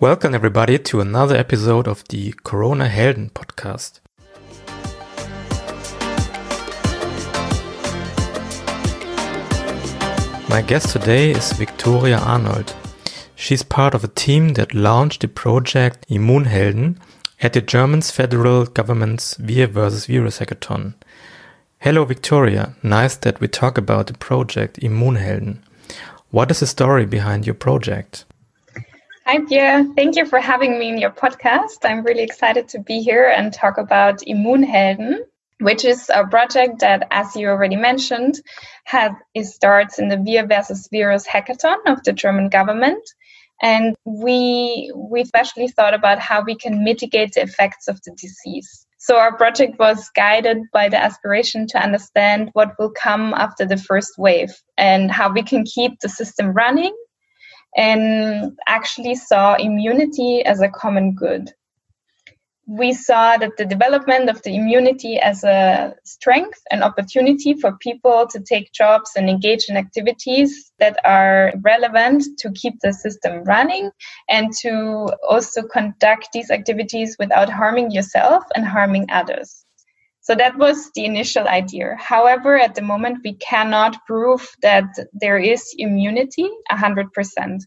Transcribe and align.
Welcome, 0.00 0.32
everybody, 0.32 0.78
to 0.78 1.00
another 1.00 1.34
episode 1.34 1.88
of 1.88 2.06
the 2.06 2.32
Corona 2.44 2.86
Helden 2.88 3.30
podcast. 3.30 3.98
My 10.48 10.62
guest 10.62 10.90
today 10.90 11.32
is 11.32 11.50
Victoria 11.50 12.18
Arnold. 12.18 12.76
She's 13.34 13.64
part 13.64 13.92
of 13.92 14.04
a 14.04 14.14
team 14.14 14.50
that 14.50 14.72
launched 14.72 15.22
the 15.22 15.26
project 15.26 16.08
Immunhelden 16.08 16.98
at 17.42 17.54
the 17.54 17.60
German 17.60 18.02
federal 18.02 18.66
government's 18.66 19.36
Wir. 19.40 19.66
Virus 19.66 20.06
hackathon. 20.06 20.94
Hello, 21.80 22.04
Victoria. 22.04 22.76
Nice 22.84 23.16
that 23.16 23.40
we 23.40 23.48
talk 23.48 23.76
about 23.76 24.06
the 24.06 24.14
project 24.14 24.78
Immunhelden. 24.80 25.58
What 26.30 26.52
is 26.52 26.60
the 26.60 26.68
story 26.68 27.04
behind 27.04 27.46
your 27.46 27.56
project? 27.56 28.26
Hi, 29.30 29.40
Pierre. 29.46 29.84
Thank 29.94 30.16
you 30.16 30.24
for 30.24 30.40
having 30.40 30.78
me 30.78 30.88
in 30.88 30.96
your 30.96 31.10
podcast. 31.10 31.84
I'm 31.84 32.02
really 32.02 32.22
excited 32.22 32.66
to 32.68 32.78
be 32.78 33.02
here 33.02 33.26
and 33.26 33.52
talk 33.52 33.76
about 33.76 34.20
Immunhelden, 34.20 35.18
which 35.60 35.84
is 35.84 36.08
a 36.08 36.26
project 36.26 36.78
that, 36.80 37.06
as 37.10 37.36
you 37.36 37.48
already 37.48 37.76
mentioned, 37.76 38.40
has 38.84 39.12
it 39.34 39.44
starts 39.44 39.98
in 39.98 40.08
the 40.08 40.16
Wir 40.16 40.46
versus 40.46 40.88
Virus 40.90 41.26
hackathon 41.26 41.76
of 41.84 42.02
the 42.04 42.14
German 42.14 42.48
government. 42.48 43.06
And 43.60 43.94
we 44.06 44.90
we 44.96 45.20
especially 45.20 45.68
thought 45.68 45.92
about 45.92 46.20
how 46.20 46.42
we 46.42 46.54
can 46.54 46.82
mitigate 46.82 47.32
the 47.34 47.42
effects 47.42 47.86
of 47.86 48.00
the 48.06 48.12
disease. 48.12 48.86
So 48.96 49.18
our 49.18 49.36
project 49.36 49.78
was 49.78 50.08
guided 50.16 50.56
by 50.72 50.88
the 50.88 50.96
aspiration 50.96 51.66
to 51.66 51.78
understand 51.78 52.48
what 52.54 52.76
will 52.78 52.92
come 52.92 53.34
after 53.34 53.66
the 53.66 53.76
first 53.76 54.12
wave 54.16 54.54
and 54.78 55.10
how 55.10 55.30
we 55.30 55.42
can 55.42 55.66
keep 55.66 56.00
the 56.00 56.08
system 56.08 56.54
running 56.54 56.96
and 57.78 58.58
actually 58.66 59.14
saw 59.14 59.54
immunity 59.54 60.42
as 60.44 60.60
a 60.60 60.68
common 60.68 61.14
good. 61.14 61.52
We 62.66 62.92
saw 62.92 63.38
that 63.38 63.56
the 63.56 63.64
development 63.64 64.28
of 64.28 64.42
the 64.42 64.54
immunity 64.54 65.18
as 65.18 65.42
a 65.44 65.94
strength 66.04 66.60
and 66.70 66.82
opportunity 66.82 67.54
for 67.54 67.78
people 67.78 68.26
to 68.26 68.40
take 68.40 68.72
jobs 68.72 69.12
and 69.16 69.30
engage 69.30 69.66
in 69.70 69.76
activities 69.78 70.70
that 70.78 70.98
are 71.04 71.54
relevant 71.62 72.24
to 72.40 72.50
keep 72.50 72.74
the 72.82 72.92
system 72.92 73.44
running 73.44 73.90
and 74.28 74.52
to 74.60 75.08
also 75.26 75.62
conduct 75.62 76.28
these 76.34 76.50
activities 76.50 77.16
without 77.18 77.48
harming 77.48 77.92
yourself 77.92 78.42
and 78.54 78.66
harming 78.66 79.06
others. 79.10 79.64
So 80.28 80.34
that 80.34 80.58
was 80.58 80.90
the 80.94 81.06
initial 81.06 81.48
idea. 81.48 81.96
However, 81.98 82.58
at 82.58 82.74
the 82.74 82.82
moment, 82.82 83.20
we 83.24 83.32
cannot 83.36 83.96
prove 84.04 84.46
that 84.60 84.84
there 85.14 85.38
is 85.38 85.74
immunity 85.78 86.50
100%. 86.70 87.60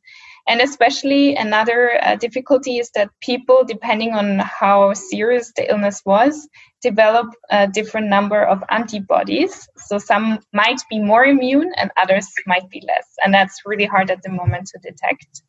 And 0.47 0.61
especially 0.61 1.35
another 1.35 1.99
uh, 2.03 2.17
difficulty 2.17 2.77
is 2.77 2.91
that 2.91 3.09
people, 3.19 3.63
depending 3.67 4.13
on 4.13 4.37
how 4.37 4.93
serious 4.93 5.51
the 5.55 5.71
illness 5.71 6.03
was, 6.05 6.47
develop 6.83 7.33
a 7.49 7.67
different 7.67 8.09
number 8.09 8.43
of 8.43 8.63
antibodies. 8.69 9.67
So 9.77 9.97
some 9.97 10.37
might 10.53 10.81
be 10.87 10.99
more 10.99 11.25
immune 11.25 11.71
and 11.77 11.89
others 11.97 12.27
might 12.45 12.69
be 12.69 12.83
less. 12.87 13.07
And 13.25 13.33
that's 13.33 13.61
really 13.65 13.85
hard 13.85 14.11
at 14.11 14.21
the 14.21 14.29
moment 14.29 14.67
to 14.67 14.79
detect. 14.83 15.41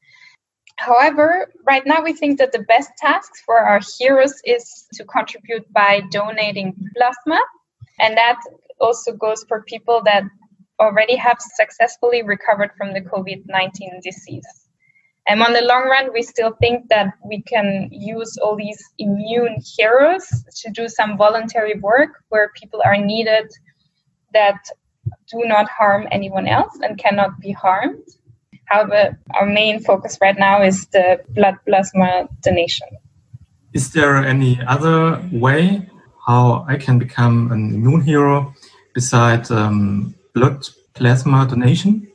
However, 0.76 1.52
right 1.66 1.86
now 1.86 2.02
we 2.02 2.12
think 2.12 2.38
that 2.38 2.52
the 2.52 2.62
best 2.62 2.90
task 2.98 3.32
for 3.44 3.58
our 3.58 3.80
heroes 3.98 4.40
is 4.44 4.86
to 4.94 5.04
contribute 5.04 5.70
by 5.72 6.02
donating 6.10 6.74
plasma. 6.96 7.40
And 8.00 8.16
that 8.16 8.40
also 8.80 9.12
goes 9.12 9.44
for 9.48 9.62
people 9.62 10.02
that 10.04 10.24
already 10.80 11.16
have 11.16 11.38
successfully 11.40 12.22
recovered 12.22 12.70
from 12.76 12.92
the 12.92 13.00
COVID 13.00 13.44
19 13.46 14.00
disease. 14.02 14.46
And 15.28 15.40
on 15.40 15.52
the 15.52 15.62
long 15.62 15.84
run, 15.84 16.12
we 16.12 16.22
still 16.22 16.56
think 16.60 16.88
that 16.88 17.14
we 17.24 17.42
can 17.42 17.88
use 17.92 18.36
all 18.38 18.56
these 18.56 18.82
immune 18.98 19.58
heroes 19.76 20.26
to 20.62 20.70
do 20.70 20.88
some 20.88 21.16
voluntary 21.16 21.78
work 21.78 22.10
where 22.30 22.50
people 22.56 22.82
are 22.84 22.96
needed 22.96 23.48
that 24.32 24.58
do 25.30 25.44
not 25.44 25.68
harm 25.68 26.08
anyone 26.10 26.48
else 26.48 26.76
and 26.82 26.98
cannot 26.98 27.38
be 27.40 27.52
harmed. 27.52 28.04
Our 28.72 29.46
main 29.46 29.80
focus 29.80 30.18
right 30.20 30.38
now 30.38 30.62
is 30.62 30.86
the 30.86 31.20
blood 31.30 31.56
plasma 31.66 32.28
donation. 32.40 32.88
Is 33.72 33.92
there 33.92 34.16
any 34.16 34.60
other 34.66 35.22
way 35.32 35.88
how 36.26 36.64
I 36.68 36.76
can 36.76 36.98
become 36.98 37.52
an 37.52 37.74
immune 37.74 38.02
hero 38.02 38.54
besides 38.94 39.50
um, 39.50 40.14
blood 40.34 40.68
plasma 40.94 41.46
donation? 41.48 42.08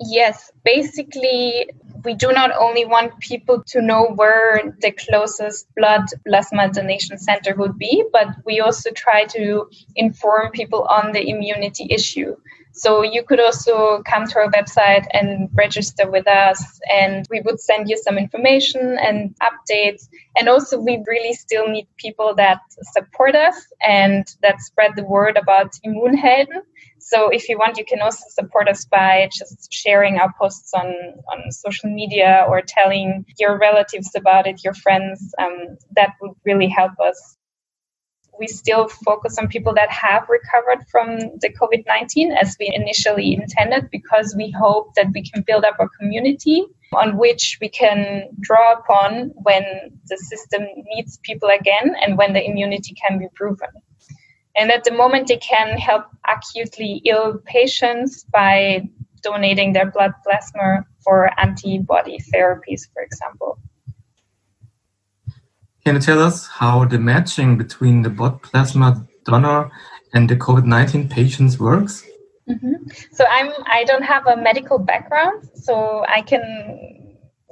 Yes, 0.00 0.52
basically, 0.64 1.68
we 2.04 2.14
do 2.14 2.30
not 2.32 2.52
only 2.56 2.84
want 2.84 3.18
people 3.18 3.64
to 3.66 3.80
know 3.80 4.12
where 4.14 4.74
the 4.80 4.92
closest 4.92 5.66
blood 5.74 6.02
plasma 6.26 6.70
donation 6.72 7.18
center 7.18 7.54
would 7.56 7.76
be, 7.78 8.04
but 8.12 8.28
we 8.44 8.60
also 8.60 8.90
try 8.92 9.24
to 9.24 9.68
inform 9.96 10.52
people 10.52 10.84
on 10.84 11.12
the 11.12 11.28
immunity 11.28 11.88
issue. 11.90 12.36
So 12.78 13.02
you 13.02 13.24
could 13.24 13.40
also 13.40 14.02
come 14.04 14.24
to 14.28 14.38
our 14.38 14.50
website 14.52 15.04
and 15.12 15.48
register 15.52 16.08
with 16.08 16.28
us, 16.28 16.62
and 16.88 17.26
we 17.28 17.40
would 17.40 17.58
send 17.60 17.88
you 17.88 17.98
some 17.98 18.16
information 18.16 18.96
and 19.00 19.34
updates. 19.42 20.08
And 20.36 20.48
also, 20.48 20.78
we 20.78 21.02
really 21.06 21.34
still 21.34 21.66
need 21.66 21.88
people 21.96 22.34
that 22.36 22.60
support 22.94 23.34
us 23.34 23.56
and 23.82 24.24
that 24.42 24.60
spread 24.60 24.92
the 24.94 25.02
word 25.02 25.36
about 25.36 25.72
Immunhelden. 25.84 26.62
So 27.00 27.30
if 27.30 27.48
you 27.48 27.58
want, 27.58 27.78
you 27.78 27.84
can 27.84 28.00
also 28.00 28.24
support 28.28 28.68
us 28.68 28.84
by 28.84 29.28
just 29.36 29.72
sharing 29.72 30.18
our 30.18 30.32
posts 30.38 30.72
on, 30.72 30.86
on 31.32 31.50
social 31.50 31.90
media 31.90 32.44
or 32.48 32.62
telling 32.62 33.24
your 33.38 33.58
relatives 33.58 34.12
about 34.16 34.46
it, 34.46 34.62
your 34.62 34.74
friends. 34.74 35.34
Um, 35.40 35.78
that 35.96 36.12
would 36.20 36.32
really 36.44 36.68
help 36.68 36.92
us 37.04 37.36
we 38.38 38.46
still 38.46 38.88
focus 38.88 39.38
on 39.38 39.48
people 39.48 39.74
that 39.74 39.90
have 39.90 40.28
recovered 40.28 40.86
from 40.90 41.18
the 41.40 41.52
COVID 41.60 41.84
19 41.86 42.32
as 42.32 42.56
we 42.58 42.70
initially 42.74 43.34
intended 43.34 43.90
because 43.90 44.34
we 44.36 44.50
hope 44.50 44.94
that 44.94 45.08
we 45.12 45.22
can 45.22 45.42
build 45.42 45.64
up 45.64 45.76
a 45.80 45.88
community 45.98 46.64
on 46.92 47.18
which 47.18 47.58
we 47.60 47.68
can 47.68 48.28
draw 48.40 48.74
upon 48.74 49.30
when 49.42 49.62
the 50.08 50.16
system 50.16 50.62
needs 50.84 51.18
people 51.18 51.48
again 51.48 51.94
and 52.00 52.16
when 52.16 52.32
the 52.32 52.44
immunity 52.44 52.94
can 52.94 53.18
be 53.18 53.26
proven. 53.34 53.68
And 54.56 54.72
at 54.72 54.84
the 54.84 54.92
moment, 54.92 55.28
they 55.28 55.36
can 55.36 55.78
help 55.78 56.06
acutely 56.26 57.02
ill 57.04 57.38
patients 57.44 58.24
by 58.24 58.88
donating 59.22 59.72
their 59.72 59.90
blood 59.90 60.12
plasma 60.24 60.84
for 61.04 61.30
antibody 61.38 62.18
therapies, 62.32 62.88
for 62.92 63.02
example. 63.02 63.58
Can 65.88 65.94
you 65.94 66.02
tell 66.02 66.20
us 66.20 66.46
how 66.46 66.84
the 66.84 66.98
matching 66.98 67.56
between 67.56 68.02
the 68.02 68.10
blood 68.10 68.42
plasma 68.42 69.08
donor 69.24 69.70
and 70.12 70.28
the 70.28 70.36
COVID-19 70.36 71.08
patients 71.08 71.58
works? 71.58 72.04
Mm-hmm. 72.46 72.90
So 73.10 73.24
I'm 73.24 73.50
I 73.64 73.84
don't 73.84 74.02
have 74.02 74.26
a 74.26 74.36
medical 74.36 74.78
background, 74.78 75.48
so 75.54 76.04
I 76.06 76.20
can 76.20 76.97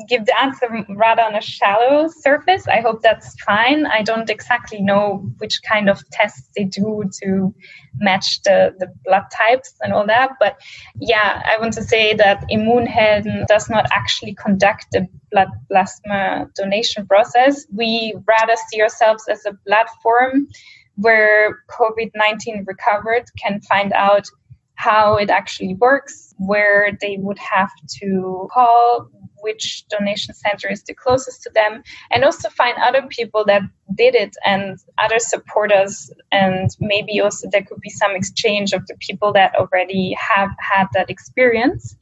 give 0.08 0.26
the 0.26 0.38
answer 0.38 0.68
rather 0.90 1.22
on 1.22 1.34
a 1.34 1.40
shallow 1.40 2.08
surface. 2.08 2.68
I 2.68 2.80
hope 2.80 3.00
that's 3.02 3.34
fine. 3.40 3.86
I 3.86 4.02
don't 4.02 4.28
exactly 4.28 4.82
know 4.82 5.30
which 5.38 5.62
kind 5.62 5.88
of 5.88 6.02
tests 6.10 6.48
they 6.54 6.64
do 6.64 7.04
to 7.22 7.54
match 7.98 8.42
the, 8.42 8.74
the 8.78 8.92
blood 9.04 9.24
types 9.32 9.74
and 9.80 9.92
all 9.92 10.06
that. 10.06 10.32
But 10.38 10.60
yeah, 11.00 11.42
I 11.46 11.58
want 11.58 11.72
to 11.74 11.82
say 11.82 12.12
that 12.14 12.44
Immunhelden 12.50 13.46
does 13.46 13.70
not 13.70 13.86
actually 13.90 14.34
conduct 14.34 14.86
the 14.92 15.08
blood 15.32 15.48
plasma 15.68 16.48
donation 16.54 17.06
process. 17.06 17.66
We 17.74 18.14
rather 18.26 18.54
see 18.68 18.82
ourselves 18.82 19.24
as 19.30 19.46
a 19.46 19.54
platform 19.66 20.48
where 20.96 21.60
COVID 21.70 22.10
19 22.14 22.64
recovered 22.66 23.24
can 23.42 23.60
find 23.62 23.92
out 23.92 24.26
how 24.74 25.16
it 25.16 25.30
actually 25.30 25.74
works, 25.74 26.34
where 26.36 26.96
they 27.00 27.16
would 27.18 27.38
have 27.38 27.70
to 28.00 28.48
call, 28.52 29.10
which 29.46 29.86
donation 29.88 30.34
center 30.34 30.68
is 30.68 30.82
the 30.82 30.94
closest 31.02 31.42
to 31.44 31.50
them, 31.54 31.82
and 32.10 32.24
also 32.24 32.48
find 32.50 32.76
other 32.78 33.02
people 33.08 33.44
that 33.46 33.62
did 33.94 34.14
it 34.14 34.34
and 34.44 34.78
other 35.04 35.18
supporters. 35.18 36.10
And 36.32 36.68
maybe 36.80 37.20
also 37.20 37.48
there 37.50 37.62
could 37.62 37.80
be 37.80 37.90
some 38.02 38.14
exchange 38.14 38.72
of 38.72 38.86
the 38.88 38.96
people 39.06 39.32
that 39.32 39.54
already 39.54 40.16
have 40.18 40.50
had 40.72 40.86
that 40.94 41.08
experience. 41.08 41.96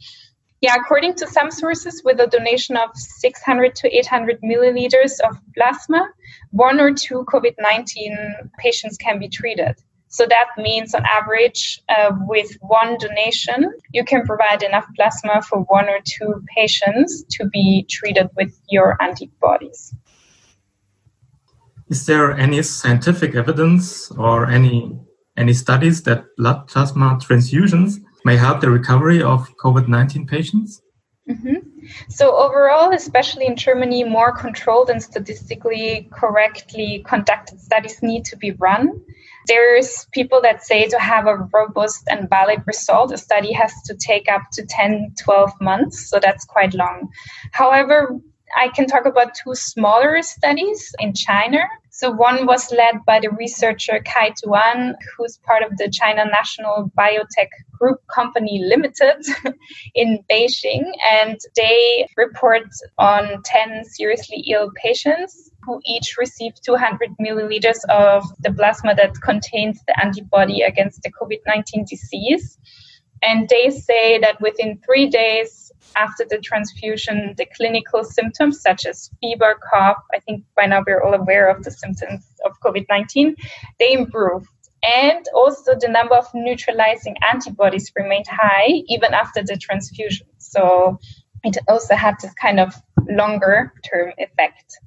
Yeah, 0.65 0.77
according 0.81 1.15
to 1.17 1.27
some 1.27 1.51
sources, 1.51 2.03
with 2.07 2.19
a 2.21 2.27
donation 2.27 2.75
of 2.79 2.89
600 2.95 3.75
to 3.75 3.97
800 3.99 4.41
milliliters 4.41 5.21
of 5.29 5.39
plasma, 5.55 6.09
one 6.53 6.81
or 6.81 6.91
two 6.95 7.27
COVID 7.33 7.55
19 7.59 8.17
patients 8.59 8.97
can 8.97 9.19
be 9.19 9.29
treated. 9.29 9.75
So 10.15 10.27
that 10.27 10.51
means, 10.57 10.95
on 10.95 11.05
average, 11.07 11.83
uh, 11.89 12.13
with 12.29 12.57
one 12.61 12.97
donation, 12.99 13.75
you 13.93 14.05
can 14.05 14.25
provide 14.25 14.63
enough 14.63 14.87
plasma 14.95 15.43
for 15.43 15.63
one 15.63 15.89
or 15.89 15.99
two 16.05 16.41
patients 16.57 17.25
to 17.31 17.47
be 17.47 17.85
treated 17.91 18.29
with 18.37 18.57
your 18.69 18.97
antibodies. 19.03 19.93
Is 21.89 22.07
there 22.07 22.31
any 22.31 22.63
scientific 22.63 23.35
evidence 23.35 24.13
or 24.13 24.47
any 24.47 24.97
any 25.37 25.53
studies 25.53 26.05
that 26.05 26.27
blood 26.37 26.69
plasma 26.69 27.19
transfusions 27.21 27.99
may 28.25 28.37
help 28.37 28.61
the 28.61 28.71
recovery 28.71 29.21
of 29.21 29.51
COVID 29.57 29.89
19 29.89 30.29
patients? 30.29 30.81
Mm-hmm. 31.29 31.57
So, 32.09 32.37
overall, 32.37 32.93
especially 32.93 33.47
in 33.47 33.57
Germany, 33.57 34.05
more 34.05 34.31
controlled 34.31 34.91
and 34.91 35.03
statistically 35.03 36.09
correctly 36.13 37.03
conducted 37.05 37.61
studies 37.61 38.01
need 38.01 38.25
to 38.27 38.37
be 38.37 38.53
run. 38.53 39.01
There's 39.47 40.07
people 40.13 40.41
that 40.43 40.65
say 40.65 40.87
to 40.89 40.99
have 40.99 41.27
a 41.27 41.37
robust 41.53 42.05
and 42.09 42.29
valid 42.31 42.63
result, 42.67 43.13
a 43.13 43.19
study 43.19 43.53
has 43.53 43.73
to 43.87 43.95
take 43.95 44.31
up 44.31 44.43
to 44.53 44.65
10, 44.65 45.15
12 45.23 45.53
months. 45.61 46.09
So, 46.09 46.19
that's 46.21 46.45
quite 46.45 46.75
long. 46.75 47.09
However, 47.53 48.21
I 48.57 48.69
can 48.69 48.87
talk 48.87 49.05
about 49.05 49.35
two 49.35 49.55
smaller 49.55 50.23
studies 50.23 50.95
in 51.01 51.15
China. 51.15 51.59
So 51.91 52.11
one 52.11 52.47
was 52.47 52.73
led 52.73 53.05
by 53.07 53.21
the 53.21 53.31
researcher 53.31 54.01
Kai 54.05 54.31
Duan, 54.31 54.95
who's 55.17 55.39
part 55.39 55.63
of 55.63 55.77
the 55.77 55.89
China 55.91 56.25
National 56.25 56.91
Biotech 56.99 57.49
Group 57.73 58.01
Company 58.13 58.63
Limited 58.65 59.25
in 59.95 60.19
Beijing. 60.31 60.91
And 61.11 61.39
they 61.57 62.07
report 62.17 62.69
on 62.99 63.43
10 63.45 63.85
seriously 63.85 64.45
ill 64.51 64.71
patients 64.75 65.51
who 65.65 65.81
each 65.85 66.17
received 66.19 66.65
200 66.65 67.11
milliliters 67.21 67.79
of 67.89 68.25
the 68.41 68.53
plasma 68.53 68.95
that 68.95 69.21
contains 69.23 69.81
the 69.87 70.05
antibody 70.05 70.63
against 70.63 71.03
the 71.03 71.13
COVID 71.13 71.41
19 71.47 71.87
disease. 71.89 72.59
And 73.23 73.49
they 73.49 73.71
say 73.71 74.19
that 74.19 74.41
within 74.41 74.81
three 74.85 75.09
days 75.09 75.73
after 75.97 76.25
the 76.29 76.39
transfusion, 76.39 77.35
the 77.37 77.47
clinical 77.57 78.05
symptoms 78.05 78.61
such 78.61 78.85
as 78.87 79.11
fever, 79.21 79.59
cough, 79.71 80.03
I 80.13 80.19
think 80.21 80.45
by 80.57 80.67
now 80.67 80.83
we're 80.87 81.03
all 81.03 81.15
aware 81.15 81.49
of 81.49 81.63
the 81.63 81.71
symptoms 81.71 82.27
of 82.45 82.61
COVID 82.61 82.87
19, 82.89 83.37
they 83.79 83.93
improved. 83.93 84.49
And 84.83 85.25
also 85.35 85.75
the 85.81 85.89
number 85.89 86.15
of 86.15 86.27
neutralizing 86.35 87.17
antibodies 87.33 87.91
remained 87.97 88.27
high 88.29 88.83
even 88.87 89.15
after 89.15 89.43
the 89.43 89.57
transfusion. 89.57 90.27
So 90.39 90.99
it 91.43 91.57
also 91.69 91.95
had 91.95 92.17
this 92.21 92.35
kind 92.35 92.61
of 92.61 92.75
longer 93.09 93.73
term 93.89 94.13
effect. 94.19 94.79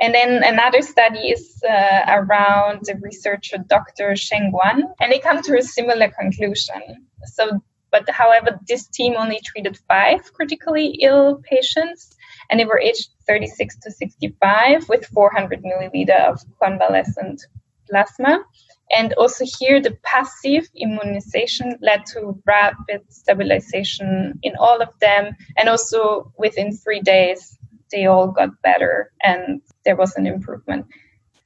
And 0.00 0.14
then 0.14 0.42
another 0.44 0.80
study 0.82 1.30
is 1.30 1.60
uh, 1.68 2.02
around 2.06 2.82
the 2.84 2.94
researcher 3.02 3.58
Dr. 3.58 4.14
Sheng 4.14 4.52
Guan, 4.52 4.82
and 5.00 5.10
they 5.10 5.18
come 5.18 5.42
to 5.42 5.58
a 5.58 5.62
similar 5.62 6.08
conclusion. 6.08 7.06
So 7.24 7.60
but 7.90 8.08
however, 8.10 8.58
this 8.68 8.86
team 8.86 9.14
only 9.16 9.40
treated 9.44 9.78
five 9.88 10.32
critically 10.32 10.98
ill 11.00 11.40
patients, 11.42 12.14
and 12.50 12.60
they 12.60 12.64
were 12.64 12.78
aged 12.78 13.10
36 13.26 13.76
to 13.78 13.90
65 13.90 14.88
with 14.88 15.06
400 15.06 15.62
milliliter 15.62 16.20
of 16.28 16.40
convalescent 16.62 17.46
plasma. 17.88 18.44
And 18.90 19.12
also 19.14 19.44
here, 19.58 19.80
the 19.80 19.98
passive 20.02 20.68
immunization 20.74 21.78
led 21.82 22.06
to 22.06 22.40
rapid 22.46 23.02
stabilization 23.10 24.38
in 24.42 24.56
all 24.56 24.80
of 24.80 24.88
them. 25.00 25.36
And 25.58 25.68
also 25.68 26.32
within 26.38 26.74
three 26.74 27.00
days, 27.00 27.57
they 27.90 28.06
all 28.06 28.28
got 28.28 28.50
better 28.62 29.12
and 29.22 29.60
there 29.84 29.96
was 29.96 30.14
an 30.16 30.26
improvement. 30.26 30.86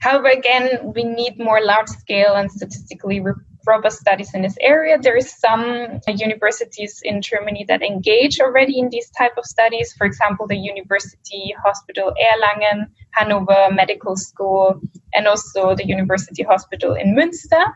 However, 0.00 0.28
again, 0.28 0.92
we 0.94 1.04
need 1.04 1.38
more 1.38 1.62
large 1.62 1.88
scale 1.88 2.34
and 2.34 2.50
statistically 2.50 3.22
robust 3.66 4.00
studies 4.00 4.34
in 4.34 4.42
this 4.42 4.56
area. 4.60 4.98
There 4.98 5.16
is 5.16 5.32
some 5.32 6.00
universities 6.08 7.00
in 7.04 7.22
Germany 7.22 7.64
that 7.68 7.82
engage 7.82 8.40
already 8.40 8.80
in 8.80 8.88
these 8.90 9.08
type 9.10 9.38
of 9.38 9.44
studies. 9.44 9.92
For 9.96 10.04
example, 10.04 10.48
the 10.48 10.56
University 10.56 11.54
Hospital 11.64 12.12
Erlangen, 12.20 12.86
Hanover 13.10 13.68
Medical 13.70 14.16
School, 14.16 14.80
and 15.14 15.28
also 15.28 15.76
the 15.76 15.86
University 15.86 16.42
Hospital 16.42 16.94
in 16.94 17.14
Münster. 17.14 17.72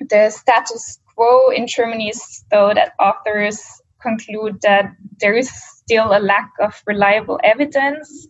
The 0.00 0.30
status 0.30 0.98
quo 1.14 1.50
in 1.50 1.66
Germany 1.66 2.08
is 2.08 2.44
though 2.50 2.72
that 2.72 2.92
authors 2.98 3.62
conclude 4.00 4.60
that 4.62 4.94
there 5.20 5.34
is 5.34 5.50
still 5.50 6.16
a 6.16 6.20
lack 6.20 6.50
of 6.60 6.82
reliable 6.86 7.40
evidence, 7.42 8.26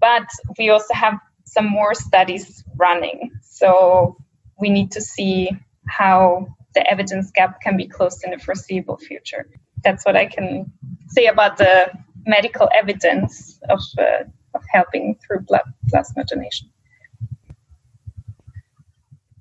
but 0.00 0.28
we 0.58 0.70
also 0.70 0.94
have 0.94 1.18
some 1.44 1.66
more 1.66 1.94
studies 1.94 2.64
running. 2.76 3.30
So 3.42 4.16
we 4.60 4.70
need 4.70 4.92
to 4.92 5.00
see 5.00 5.50
how 5.88 6.46
the 6.74 6.88
evidence 6.90 7.30
gap 7.32 7.60
can 7.60 7.76
be 7.76 7.86
closed 7.88 8.22
in 8.24 8.30
the 8.30 8.38
foreseeable 8.38 8.98
future. 8.98 9.48
That's 9.82 10.04
what 10.04 10.16
I 10.16 10.26
can 10.26 10.72
say 11.08 11.26
about 11.26 11.56
the 11.56 11.90
medical 12.26 12.68
evidence 12.72 13.58
of, 13.68 13.80
uh, 13.98 14.24
of 14.54 14.62
helping 14.72 15.18
through 15.26 15.40
blood 15.40 15.62
plasma 15.88 16.24
donation. 16.24 16.68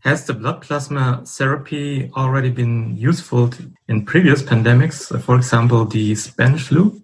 Has 0.01 0.25
the 0.25 0.33
blood 0.33 0.61
plasma 0.61 1.23
therapy 1.25 2.09
already 2.15 2.49
been 2.49 2.95
useful 2.95 3.51
in 3.87 4.05
previous 4.05 4.41
pandemics, 4.41 4.97
for 5.21 5.35
example, 5.35 5.85
the 5.85 6.15
Spanish 6.15 6.67
flu? 6.67 7.01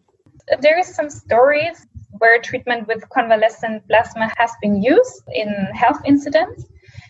There 0.62 0.80
is 0.80 0.94
some 0.96 1.10
stories 1.10 1.86
where 2.20 2.42
treatment 2.42 2.88
with 2.88 3.08
convalescent 3.10 3.86
plasma 3.88 4.32
has 4.38 4.52
been 4.62 4.82
used 4.82 5.24
in 5.34 5.50
health 5.74 6.02
incidents. 6.06 6.66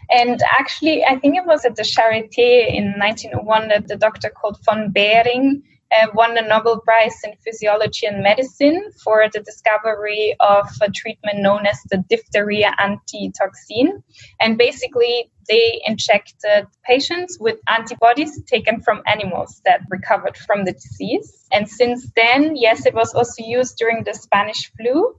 And 0.09 0.41
actually, 0.59 1.03
I 1.03 1.17
think 1.17 1.37
it 1.37 1.45
was 1.45 1.65
at 1.65 1.75
the 1.75 1.83
Charité 1.83 2.67
in 2.67 2.93
1901 2.97 3.67
that 3.69 3.87
the 3.87 3.95
doctor 3.95 4.29
called 4.29 4.57
von 4.65 4.91
Behring 4.91 5.61
uh, 6.01 6.07
won 6.13 6.35
the 6.35 6.41
Nobel 6.41 6.79
Prize 6.79 7.15
in 7.23 7.33
Physiology 7.43 8.05
and 8.07 8.23
Medicine 8.23 8.91
for 9.03 9.27
the 9.31 9.39
discovery 9.39 10.35
of 10.39 10.67
a 10.81 10.91
treatment 10.91 11.39
known 11.39 11.65
as 11.65 11.79
the 11.89 12.03
diphtheria 12.09 12.73
antitoxin. 12.79 14.03
And 14.39 14.57
basically, 14.57 15.31
they 15.47 15.81
injected 15.85 16.67
patients 16.83 17.37
with 17.39 17.59
antibodies 17.67 18.43
taken 18.43 18.81
from 18.81 19.03
animals 19.05 19.61
that 19.65 19.81
recovered 19.89 20.37
from 20.37 20.65
the 20.65 20.73
disease. 20.73 21.45
And 21.51 21.69
since 21.69 22.09
then, 22.15 22.55
yes, 22.55 22.85
it 22.85 22.93
was 22.93 23.13
also 23.13 23.43
used 23.43 23.77
during 23.77 24.03
the 24.03 24.13
Spanish 24.13 24.71
flu. 24.77 25.15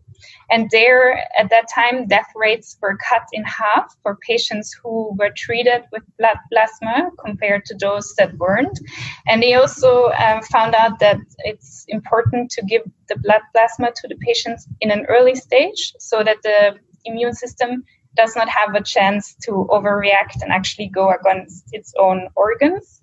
And 0.50 0.68
there, 0.70 1.24
at 1.38 1.50
that 1.50 1.66
time, 1.74 2.06
death 2.06 2.30
rates 2.34 2.76
were 2.80 2.96
cut 2.96 3.22
in 3.32 3.44
half 3.44 3.96
for 4.02 4.16
patients 4.26 4.72
who 4.82 5.14
were 5.18 5.30
treated 5.36 5.84
with 5.92 6.02
blood 6.18 6.38
plasma 6.52 7.10
compared 7.24 7.64
to 7.66 7.74
those 7.74 8.14
that 8.16 8.36
weren't. 8.36 8.78
And 9.26 9.42
they 9.42 9.54
also 9.54 10.10
um, 10.12 10.42
found 10.42 10.74
out 10.74 10.98
that 11.00 11.18
it's 11.38 11.84
important 11.88 12.50
to 12.52 12.62
give 12.64 12.82
the 13.08 13.18
blood 13.18 13.42
plasma 13.52 13.90
to 13.94 14.08
the 14.08 14.16
patients 14.16 14.66
in 14.80 14.90
an 14.90 15.06
early 15.06 15.34
stage 15.34 15.94
so 15.98 16.22
that 16.22 16.38
the 16.42 16.76
immune 17.04 17.34
system 17.34 17.84
does 18.16 18.34
not 18.34 18.48
have 18.48 18.74
a 18.74 18.82
chance 18.82 19.34
to 19.42 19.66
overreact 19.70 20.42
and 20.42 20.50
actually 20.50 20.88
go 20.88 21.12
against 21.12 21.68
its 21.72 21.92
own 21.98 22.28
organs. 22.34 23.02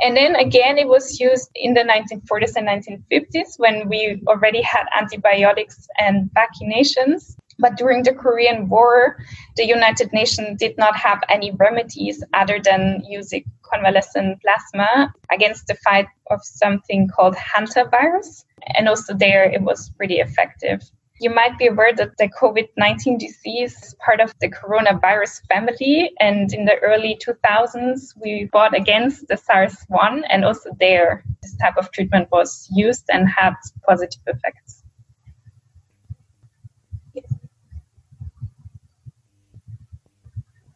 And 0.00 0.16
then 0.16 0.34
again, 0.36 0.76
it 0.78 0.88
was 0.88 1.20
used 1.20 1.50
in 1.54 1.74
the 1.74 1.82
1940s 1.82 2.56
and 2.56 2.68
1950s 2.68 3.58
when 3.58 3.88
we 3.88 4.22
already 4.26 4.60
had 4.62 4.86
antibiotics 4.96 5.86
and 5.98 6.30
vaccinations. 6.34 7.36
But 7.58 7.76
during 7.76 8.02
the 8.02 8.12
Korean 8.12 8.68
War, 8.68 9.16
the 9.56 9.64
United 9.64 10.12
Nations 10.12 10.58
did 10.58 10.76
not 10.76 10.96
have 10.96 11.22
any 11.28 11.52
remedies 11.52 12.22
other 12.34 12.58
than 12.58 13.04
using 13.08 13.44
convalescent 13.62 14.42
plasma 14.42 15.14
against 15.30 15.68
the 15.68 15.76
fight 15.76 16.08
of 16.30 16.40
something 16.42 17.08
called 17.08 17.36
Hanta 17.36 17.88
virus. 17.88 18.44
And 18.76 18.88
also 18.88 19.14
there, 19.14 19.44
it 19.44 19.62
was 19.62 19.90
pretty 19.96 20.16
effective. 20.16 20.82
You 21.24 21.30
might 21.30 21.56
be 21.56 21.68
aware 21.68 21.94
that 21.94 22.18
the 22.18 22.28
COVID 22.28 22.68
19 22.76 23.16
disease 23.16 23.72
is 23.82 23.94
part 23.94 24.20
of 24.20 24.34
the 24.42 24.50
coronavirus 24.50 25.40
family. 25.48 26.12
And 26.20 26.52
in 26.52 26.66
the 26.66 26.76
early 26.80 27.18
2000s, 27.26 28.12
we 28.22 28.50
fought 28.52 28.76
against 28.76 29.26
the 29.28 29.38
SARS 29.38 29.74
1. 29.88 30.24
And 30.24 30.44
also 30.44 30.68
there, 30.78 31.24
this 31.40 31.56
type 31.56 31.78
of 31.78 31.90
treatment 31.92 32.28
was 32.30 32.68
used 32.70 33.06
and 33.08 33.26
had 33.26 33.54
positive 33.88 34.20
effects. 34.26 34.82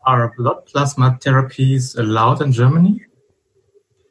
Are 0.06 0.32
blood 0.34 0.64
plasma 0.64 1.18
therapies 1.20 1.98
allowed 1.98 2.40
in 2.40 2.52
Germany? 2.52 3.04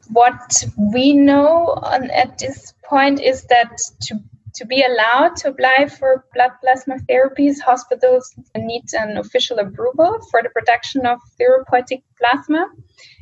What 0.09 0.63
we 0.77 1.13
know 1.13 1.79
at 1.83 2.37
this 2.37 2.75
point 2.83 3.19
is 3.19 3.45
that 3.45 3.75
to 4.01 4.19
to 4.57 4.65
be 4.65 4.83
allowed 4.83 5.35
to 5.37 5.49
apply 5.49 5.87
for 5.87 6.25
blood 6.33 6.51
plasma 6.63 6.95
therapies, 7.09 7.59
hospitals 7.59 8.33
need 8.55 8.83
an 8.93 9.17
official 9.17 9.59
approval 9.59 10.19
for 10.31 10.41
the 10.41 10.49
production 10.49 11.05
of 11.05 11.19
therapeutic 11.37 12.01
plasma. 12.19 12.67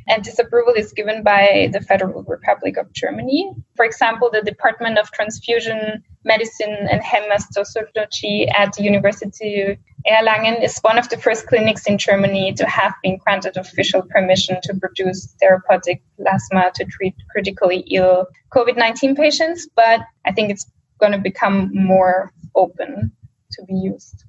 And 0.08 0.24
this 0.24 0.40
approval 0.40 0.74
is 0.74 0.94
given 0.94 1.24
by 1.24 1.70
the 1.74 1.82
Federal 1.82 2.24
Republic 2.24 2.78
of 2.78 2.94
Germany. 2.94 3.52
For 3.76 3.84
example, 3.84 4.30
the 4.32 4.42
Department 4.42 4.98
of 4.98 5.12
Transfusion 5.12 6.04
Medicine 6.24 6.88
and 6.90 7.02
Hematology 7.02 8.48
at 8.56 8.74
the 8.74 8.84
University 8.84 9.78
Erlangen 10.08 10.64
is 10.64 10.78
one 10.80 11.00
of 11.00 11.10
the 11.10 11.18
first 11.18 11.48
clinics 11.48 11.88
in 11.88 11.98
Germany 11.98 12.54
to 12.54 12.66
have 12.68 12.94
been 13.02 13.18
granted 13.18 13.58
official 13.58 14.04
permission 14.04 14.58
to 14.64 14.76
produce 14.76 15.36
therapeutic 15.40 16.04
plasma 16.18 16.72
to 16.76 16.86
treat 16.86 17.16
critically 17.32 17.80
ill 17.92 18.28
COVID 18.54 18.78
19 18.78 19.16
patients. 19.16 19.68
But 19.76 20.02
I 20.26 20.32
think 20.32 20.52
it's 20.52 20.66
going 21.00 21.12
to 21.12 21.18
become 21.18 21.72
more 21.74 22.32
open 22.56 23.12
to 23.52 23.64
be 23.66 23.74
used. 23.74 24.24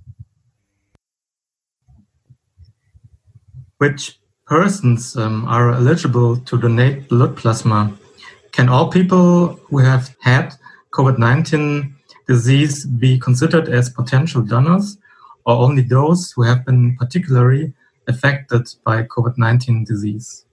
Which 3.78 4.18
persons 4.46 5.16
um, 5.16 5.44
are 5.46 5.72
eligible 5.72 6.36
to 6.38 6.58
donate 6.58 7.08
blood 7.08 7.36
plasma? 7.36 7.96
Can 8.52 8.68
all 8.68 8.90
people 8.90 9.48
who 9.68 9.78
have 9.78 10.14
had 10.20 10.54
COVID 10.92 11.18
19 11.18 11.94
disease 12.26 12.86
be 12.86 13.18
considered 13.18 13.68
as 13.68 13.90
potential 13.90 14.42
donors 14.42 14.98
or 15.44 15.56
only 15.56 15.82
those 15.82 16.32
who 16.32 16.42
have 16.42 16.64
been 16.64 16.96
particularly 16.96 17.74
affected 18.08 18.66
by 18.84 19.02
COVID 19.02 19.36
19 19.36 19.84
disease? 19.84 20.46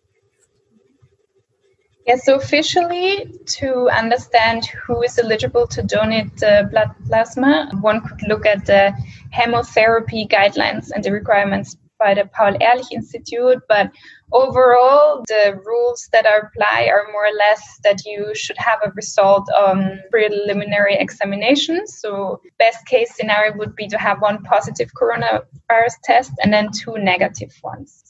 Yes, 2.05 2.25
so 2.25 2.35
officially, 2.35 3.31
to 3.59 3.89
understand 3.89 4.65
who 4.65 5.01
is 5.03 5.17
eligible 5.17 5.67
to 5.67 5.81
donate 5.81 6.43
uh, 6.43 6.63
blood 6.63 6.91
plasma, 7.07 7.71
one 7.79 8.01
could 8.01 8.27
look 8.27 8.45
at 8.45 8.65
the 8.65 8.93
hemotherapy 9.33 10.27
guidelines 10.27 10.91
and 10.93 11.01
the 11.01 11.13
requirements 11.13 11.77
by 11.97 12.13
the 12.13 12.25
Paul 12.25 12.57
Ehrlich 12.59 12.91
Institute. 12.91 13.59
But 13.69 13.91
overall, 14.33 15.23
the 15.29 15.57
rules 15.65 16.09
that 16.11 16.25
are 16.25 16.51
apply 16.51 16.89
are 16.91 17.07
more 17.13 17.27
or 17.27 17.37
less 17.37 17.79
that 17.85 18.03
you 18.05 18.35
should 18.35 18.57
have 18.57 18.79
a 18.83 18.91
result 18.91 19.49
on 19.51 20.01
preliminary 20.11 20.95
examination. 20.95 21.87
So, 21.87 22.41
best 22.59 22.85
case 22.85 23.15
scenario 23.15 23.55
would 23.57 23.75
be 23.77 23.87
to 23.87 23.97
have 23.97 24.21
one 24.21 24.43
positive 24.43 24.91
coronavirus 24.93 25.95
test 26.03 26.33
and 26.43 26.51
then 26.51 26.69
two 26.71 26.97
negative 26.97 27.53
ones. 27.63 28.03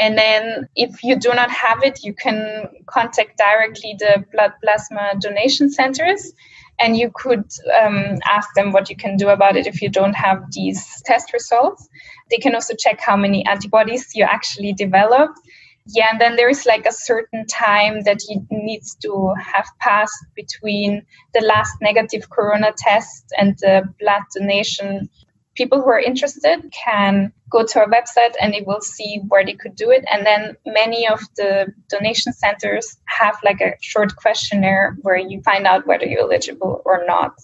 And 0.00 0.16
then, 0.16 0.66
if 0.76 1.04
you 1.04 1.14
do 1.14 1.28
not 1.34 1.50
have 1.50 1.82
it, 1.84 2.02
you 2.02 2.14
can 2.14 2.68
contact 2.86 3.36
directly 3.36 3.94
the 3.98 4.24
blood 4.32 4.52
plasma 4.62 5.12
donation 5.20 5.70
centers 5.70 6.32
and 6.80 6.96
you 6.96 7.10
could 7.14 7.44
um, 7.82 8.16
ask 8.24 8.48
them 8.54 8.72
what 8.72 8.88
you 8.88 8.96
can 8.96 9.16
do 9.16 9.28
about 9.28 9.56
it 9.56 9.66
if 9.66 9.82
you 9.82 9.90
don't 9.90 10.14
have 10.14 10.42
these 10.52 11.02
test 11.04 11.34
results. 11.34 11.86
They 12.30 12.38
can 12.38 12.54
also 12.54 12.74
check 12.74 12.98
how 13.00 13.16
many 13.16 13.44
antibodies 13.46 14.12
you 14.14 14.24
actually 14.24 14.72
developed. 14.72 15.38
Yeah, 15.86 16.08
and 16.12 16.20
then 16.20 16.36
there 16.36 16.48
is 16.48 16.64
like 16.66 16.86
a 16.86 16.92
certain 16.92 17.46
time 17.46 18.02
that 18.04 18.20
you 18.28 18.46
needs 18.50 18.94
to 19.02 19.34
have 19.38 19.66
passed 19.80 20.24
between 20.34 21.04
the 21.34 21.40
last 21.40 21.74
negative 21.82 22.30
corona 22.30 22.72
test 22.76 23.32
and 23.36 23.58
the 23.58 23.82
blood 23.98 24.22
donation 24.34 25.10
people 25.60 25.82
who 25.82 25.90
are 25.90 26.00
interested 26.10 26.58
can 26.72 27.30
go 27.50 27.62
to 27.66 27.80
our 27.80 27.86
website 27.96 28.34
and 28.40 28.54
they 28.54 28.62
will 28.62 28.80
see 28.80 29.20
where 29.28 29.44
they 29.44 29.52
could 29.52 29.76
do 29.76 29.90
it. 29.90 30.02
And 30.10 30.24
then 30.24 30.56
many 30.64 31.06
of 31.06 31.20
the 31.36 31.50
donation 31.90 32.32
centers 32.32 32.96
have 33.04 33.36
like 33.44 33.60
a 33.60 33.74
short 33.82 34.16
questionnaire 34.16 34.96
where 35.02 35.18
you 35.18 35.42
find 35.42 35.66
out 35.66 35.86
whether 35.86 36.06
you're 36.06 36.20
eligible 36.20 36.80
or 36.86 37.04
not. 37.06 37.34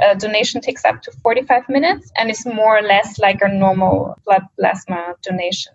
A 0.00 0.14
donation 0.14 0.60
takes 0.60 0.84
up 0.84 1.02
to 1.02 1.10
45 1.10 1.68
minutes 1.68 2.12
and 2.16 2.30
it's 2.30 2.46
more 2.46 2.78
or 2.78 2.82
less 2.82 3.18
like 3.18 3.40
a 3.42 3.48
normal 3.48 4.16
blood 4.24 4.44
plasma 4.56 5.16
donation. 5.22 5.72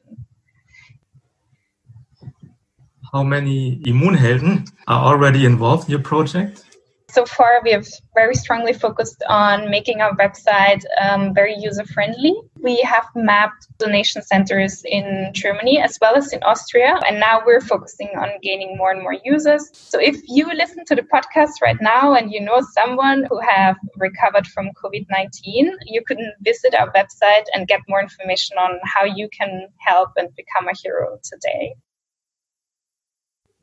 How 3.11 3.23
many 3.23 3.81
Immunhelden 3.85 4.71
are 4.87 5.03
already 5.11 5.43
involved 5.45 5.89
in 5.89 5.91
your 5.91 6.03
project? 6.11 6.63
So 7.11 7.25
far 7.25 7.61
we 7.63 7.71
have 7.71 7.87
very 8.15 8.35
strongly 8.35 8.73
focused 8.73 9.23
on 9.27 9.69
making 9.69 10.01
our 10.01 10.15
website 10.15 10.83
um, 11.01 11.33
very 11.33 11.55
user 11.57 11.85
friendly 11.85 12.33
we 12.59 12.81
have 12.81 13.05
mapped 13.15 13.67
donation 13.77 14.21
centers 14.21 14.83
in 14.85 15.31
germany 15.33 15.79
as 15.79 15.97
well 16.01 16.15
as 16.15 16.31
in 16.33 16.41
austria 16.43 16.99
and 17.07 17.19
now 17.19 17.41
we're 17.45 17.61
focusing 17.61 18.09
on 18.17 18.29
gaining 18.41 18.77
more 18.77 18.91
and 18.91 19.01
more 19.01 19.17
users. 19.23 19.69
So 19.73 19.99
if 19.99 20.17
you 20.27 20.45
listen 20.53 20.85
to 20.85 20.95
the 20.95 21.03
podcast 21.03 21.61
right 21.61 21.79
now 21.81 22.13
and 22.13 22.31
you 22.31 22.41
know 22.41 22.61
someone 22.73 23.25
who 23.29 23.39
have 23.39 23.75
recovered 23.97 24.47
from 24.47 24.69
covid-19 24.81 25.71
you 25.85 26.01
can 26.07 26.31
visit 26.41 26.73
our 26.73 26.91
website 26.93 27.45
and 27.53 27.67
get 27.67 27.81
more 27.87 28.01
information 28.01 28.57
on 28.57 28.79
how 28.83 29.03
you 29.03 29.29
can 29.37 29.67
help 29.79 30.09
and 30.17 30.29
become 30.35 30.67
a 30.67 30.75
hero 30.81 31.17
today. 31.23 31.75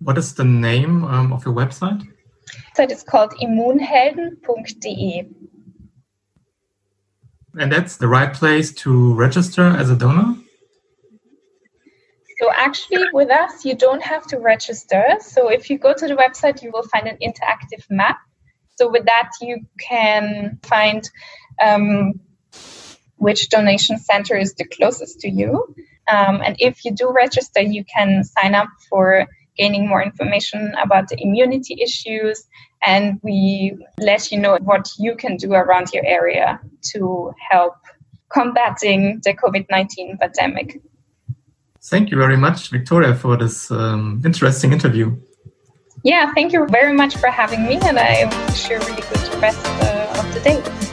What 0.00 0.16
is 0.16 0.34
the 0.34 0.44
name 0.44 1.04
um, 1.04 1.32
of 1.32 1.44
your 1.44 1.54
website 1.54 2.06
website 2.50 2.90
is 2.90 3.02
called 3.02 3.32
immunhelden.de. 3.42 5.28
And 7.58 7.72
that's 7.72 7.96
the 7.96 8.08
right 8.08 8.32
place 8.32 8.72
to 8.74 9.14
register 9.14 9.64
as 9.64 9.90
a 9.90 9.96
donor? 9.96 10.36
So 12.40 12.52
actually 12.52 13.06
with 13.12 13.30
us, 13.30 13.64
you 13.64 13.74
don't 13.74 14.02
have 14.02 14.24
to 14.28 14.38
register. 14.38 15.16
So 15.20 15.48
if 15.48 15.68
you 15.68 15.78
go 15.78 15.92
to 15.92 16.06
the 16.06 16.14
website, 16.14 16.62
you 16.62 16.70
will 16.72 16.84
find 16.84 17.08
an 17.08 17.16
interactive 17.16 17.84
map. 17.90 18.18
So 18.76 18.88
with 18.88 19.06
that, 19.06 19.30
you 19.40 19.66
can 19.80 20.60
find 20.62 21.08
um, 21.60 22.20
which 23.16 23.48
donation 23.48 23.98
center 23.98 24.36
is 24.36 24.54
the 24.54 24.64
closest 24.64 25.20
to 25.20 25.28
you. 25.28 25.74
Um, 26.06 26.40
and 26.44 26.54
if 26.60 26.84
you 26.84 26.92
do 26.92 27.10
register, 27.10 27.60
you 27.60 27.84
can 27.84 28.22
sign 28.22 28.54
up 28.54 28.68
for 28.88 29.26
gaining 29.58 29.88
more 29.88 30.02
information 30.02 30.72
about 30.82 31.08
the 31.08 31.16
immunity 31.20 31.76
issues 31.82 32.46
and 32.82 33.18
we 33.22 33.76
let 34.00 34.30
you 34.30 34.38
know 34.38 34.56
what 34.62 34.88
you 34.98 35.16
can 35.16 35.36
do 35.36 35.52
around 35.52 35.92
your 35.92 36.04
area 36.06 36.60
to 36.92 37.32
help 37.50 37.74
combating 38.30 39.20
the 39.24 39.34
COVID-19 39.34 40.18
pandemic. 40.20 40.80
Thank 41.82 42.10
you 42.10 42.18
very 42.18 42.36
much, 42.36 42.70
Victoria, 42.70 43.14
for 43.14 43.36
this 43.36 43.70
um, 43.70 44.20
interesting 44.24 44.72
interview. 44.72 45.16
Yeah, 46.04 46.32
thank 46.34 46.52
you 46.52 46.66
very 46.68 46.92
much 46.92 47.16
for 47.16 47.28
having 47.28 47.66
me, 47.66 47.78
and 47.82 47.98
I 47.98 48.26
wish 48.46 48.68
you 48.68 48.76
a 48.76 48.80
really 48.80 49.02
good 49.02 49.42
rest 49.42 49.64
uh, 49.82 50.20
of 50.20 50.34
the 50.34 50.40
day. 50.40 50.87